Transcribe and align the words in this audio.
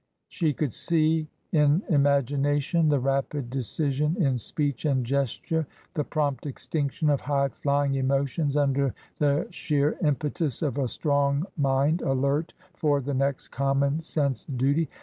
She 0.27 0.51
could 0.51 0.73
see 0.73 1.27
in 1.51 1.83
imagination 1.87 2.89
the 2.89 2.99
rapid 2.99 3.51
decision 3.51 4.15
in 4.19 4.39
speech 4.39 4.83
and 4.83 5.05
gesture, 5.05 5.67
the 5.93 6.03
prompt 6.03 6.47
extinction 6.47 7.07
of 7.07 7.21
high 7.21 7.49
flying 7.49 7.93
emotions 7.93 8.57
under 8.57 8.95
the 9.19 9.45
sheer 9.51 9.99
impetus 10.03 10.63
of 10.63 10.79
a 10.79 10.87
strong 10.87 11.45
mind 11.55 12.01
alert 12.01 12.53
for 12.73 12.99
the 12.99 13.13
next 13.13 13.49
common 13.49 13.99
sense 13.99 14.43
duty. 14.45 14.89